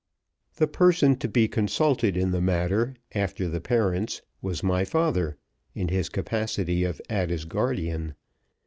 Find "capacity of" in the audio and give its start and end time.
6.09-6.99